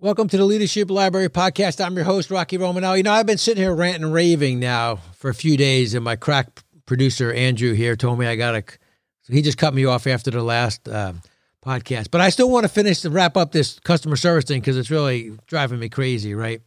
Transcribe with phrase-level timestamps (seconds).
[0.00, 1.84] Welcome to the Leadership Library podcast.
[1.84, 2.96] I'm your host, Rocky Romanel.
[2.96, 6.04] You know, I've been sitting here ranting and raving now for a few days, and
[6.04, 8.62] my crack producer, Andrew, here told me I got to.
[9.22, 11.14] So he just cut me off after the last uh,
[11.66, 12.12] podcast.
[12.12, 14.88] But I still want to finish to wrap up this customer service thing because it's
[14.88, 16.62] really driving me crazy, right?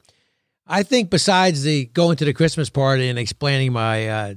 [0.67, 4.33] I think besides the going to the Christmas party and explaining my uh,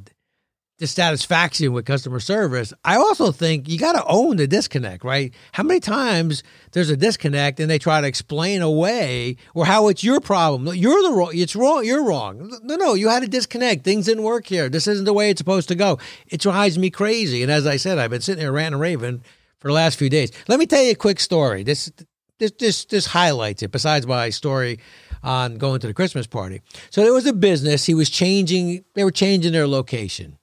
[0.79, 5.33] dissatisfaction with customer service, I also think you got to own the disconnect, right?
[5.53, 10.03] How many times there's a disconnect and they try to explain away or how it's
[10.03, 10.75] your problem.
[10.77, 11.31] You're the wrong.
[11.33, 11.85] It's wrong.
[11.85, 12.53] You're wrong.
[12.63, 13.85] No, no, you had a disconnect.
[13.85, 14.69] Things didn't work here.
[14.69, 15.99] This isn't the way it's supposed to go.
[16.27, 17.43] It drives me crazy.
[17.43, 19.23] And as I said, I've been sitting here ranting and raving
[19.61, 20.33] for the last few days.
[20.49, 21.63] Let me tell you a quick story.
[21.63, 21.93] This
[22.39, 23.71] this this this highlights it.
[23.71, 24.81] Besides my story
[25.23, 26.61] on going to the Christmas party.
[26.91, 27.87] So there was a business.
[27.87, 28.85] He was changing.
[28.95, 30.39] They were changing their location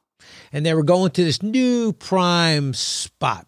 [0.51, 3.47] and they were going to this new prime spot.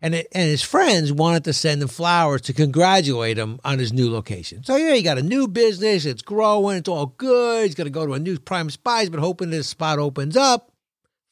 [0.00, 3.92] And, it, and his friends wanted to send him flowers to congratulate him on his
[3.92, 4.62] new location.
[4.62, 6.04] So, yeah, he got a new business.
[6.04, 6.76] It's growing.
[6.76, 7.64] It's all good.
[7.64, 9.00] He's going to go to a new prime spot.
[9.00, 10.70] He's been hoping this spot opens up.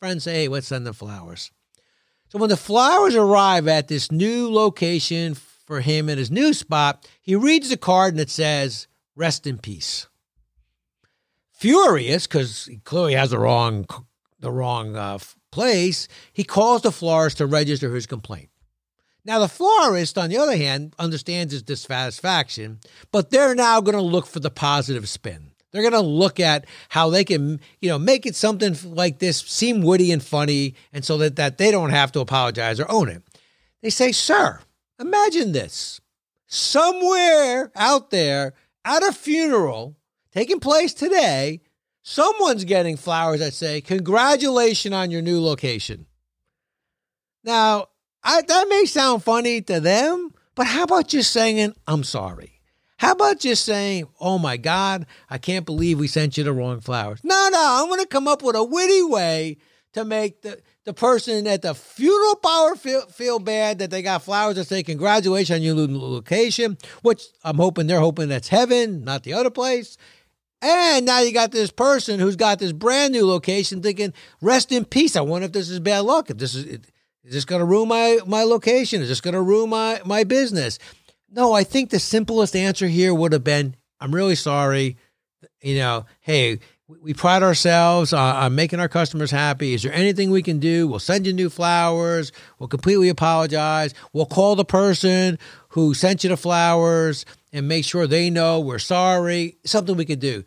[0.00, 1.52] Friends say, hey, let's send them flowers.
[2.28, 7.08] So, when the flowers arrive at this new location for him in his new spot,
[7.22, 10.08] he reads the card and it says, rest in peace.
[11.52, 13.86] Furious, because he clearly has the wrong
[14.40, 15.18] the wrong uh,
[15.50, 18.50] place, he calls the florist to register his complaint.
[19.24, 22.78] Now, the florist, on the other hand, understands his dissatisfaction,
[23.10, 25.50] but they're now going to look for the positive spin.
[25.72, 29.40] They're going to look at how they can, you know, make it something like this
[29.40, 33.08] seem witty and funny, and so that, that they don't have to apologize or own
[33.08, 33.22] it.
[33.82, 34.60] They say, Sir,
[35.00, 36.00] imagine this.
[36.46, 39.96] Somewhere out there at a funeral
[40.32, 41.62] taking place today,
[42.06, 46.06] someone's getting flowers that say, Congratulations on your new location.
[47.42, 47.88] Now,
[48.22, 52.60] I, that may sound funny to them, but how about just saying, I'm sorry?
[52.98, 56.80] How about just saying, Oh my God, I can't believe we sent you the wrong
[56.80, 57.20] flowers?
[57.24, 59.58] No, no, I'm going to come up with a witty way
[59.94, 64.22] to make the, the person at the funeral power feel, feel bad that they got
[64.22, 69.04] flowers that say congratulations on your new location, which I'm hoping they're hoping that's heaven,
[69.04, 69.96] not the other place.
[70.62, 74.84] And now you got this person who's got this brand new location thinking, rest in
[74.84, 75.14] peace.
[75.16, 76.30] I wonder if this is bad luck.
[76.30, 76.80] If this is, is
[77.22, 79.02] this going to ruin my, my location?
[79.02, 80.78] Is this going to ruin my, my business?
[81.30, 84.96] No, I think the simplest answer here would have been, I'm really sorry.
[85.60, 89.74] You know, hey, we pride ourselves on, making our customers happy.
[89.74, 90.86] Is there anything we can do?
[90.86, 92.30] We'll send you new flowers.
[92.58, 93.92] We'll completely apologize.
[94.12, 95.38] We'll call the person
[95.70, 99.56] who sent you the flowers and make sure they know we're sorry.
[99.64, 100.44] Something we could do.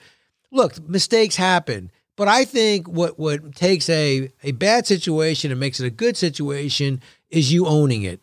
[0.51, 1.91] Look, mistakes happen.
[2.15, 6.15] But I think what, what takes a, a bad situation and makes it a good
[6.15, 8.21] situation is you owning it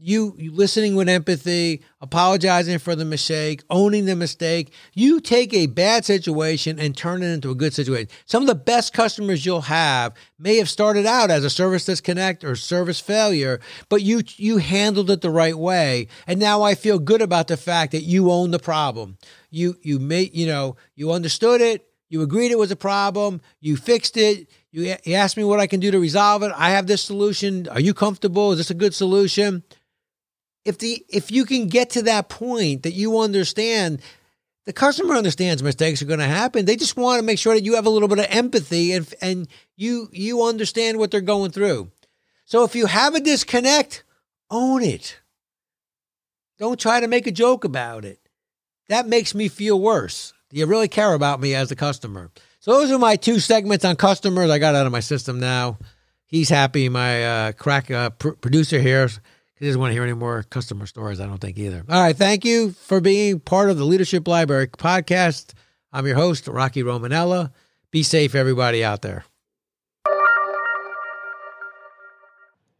[0.00, 4.72] you, you listening with empathy, apologizing for the mistake, owning the mistake.
[4.94, 8.08] You take a bad situation and turn it into a good situation.
[8.24, 12.44] Some of the best customers you'll have may have started out as a service disconnect
[12.44, 16.06] or service failure, but you you handled it the right way.
[16.26, 19.18] And now I feel good about the fact that you own the problem.
[19.50, 21.84] You you made you know you understood it.
[22.08, 23.42] You agreed it was a problem.
[23.60, 24.48] You fixed it.
[24.70, 26.52] You, you asked me what I can do to resolve it.
[26.56, 27.68] I have this solution.
[27.68, 28.52] Are you comfortable?
[28.52, 29.62] Is this a good solution?
[30.68, 34.00] If the if you can get to that point that you understand
[34.66, 36.66] the customer understands mistakes are going to happen.
[36.66, 39.12] They just want to make sure that you have a little bit of empathy and
[39.22, 41.90] and you you understand what they're going through.
[42.44, 44.04] So if you have a disconnect
[44.50, 45.20] own it.
[46.58, 48.18] Don't try to make a joke about it.
[48.88, 50.32] That makes me feel worse.
[50.50, 52.30] Do you really care about me as a customer.
[52.60, 54.50] So those are my two segments on customers.
[54.50, 55.78] I got out of my system now.
[56.26, 56.88] He's happy.
[56.88, 59.08] My uh, crack uh, pr- producer here
[59.58, 61.84] he doesn't want to hear any more customer stories, I don't think either.
[61.88, 62.16] All right.
[62.16, 65.52] Thank you for being part of the Leadership Library podcast.
[65.92, 67.52] I'm your host, Rocky Romanella.
[67.90, 69.24] Be safe, everybody out there.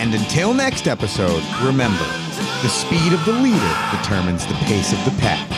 [0.00, 2.06] And until next episode, remember
[2.62, 5.57] the speed of the leader determines the pace of the pack.